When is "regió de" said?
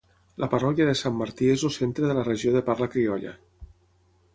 2.31-2.67